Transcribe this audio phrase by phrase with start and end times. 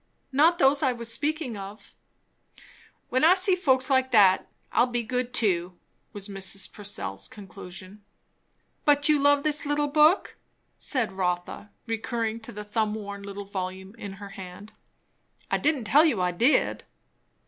[0.31, 1.93] "Not those I was speaking of."
[3.09, 5.77] "When I see folks like that, I'll be good too,"
[6.11, 6.71] was Mrs.
[6.73, 8.03] Purcell's conclusion.
[8.83, 10.37] "But you love this little book?"
[10.79, 14.71] said Rotha, recurring to the thumb worn little volume in her hand.
[15.51, 16.83] "I didn't tell you I did."